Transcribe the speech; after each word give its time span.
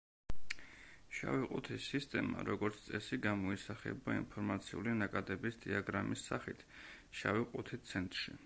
შავი 1.17 1.43
ყუთის 1.51 1.89
სისტემა, 1.95 2.45
როგორც 2.47 2.79
წესი 2.87 3.19
გამოისახება 3.27 4.17
ინფორმაციული 4.23 4.97
ნაკადების 5.05 5.63
დიაგრამის 5.67 6.27
სახით, 6.31 6.69
შავი 7.21 7.49
ყუთით 7.55 7.91
ცენტრში. 7.93 8.39